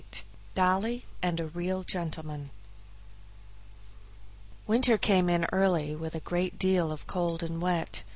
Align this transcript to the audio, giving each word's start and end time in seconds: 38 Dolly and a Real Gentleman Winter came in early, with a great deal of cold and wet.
38 0.01 0.23
Dolly 0.55 1.05
and 1.21 1.39
a 1.39 1.45
Real 1.45 1.83
Gentleman 1.83 2.49
Winter 4.65 4.97
came 4.97 5.29
in 5.29 5.45
early, 5.51 5.95
with 5.95 6.15
a 6.15 6.19
great 6.19 6.57
deal 6.57 6.91
of 6.91 7.05
cold 7.05 7.43
and 7.43 7.61
wet. 7.61 8.01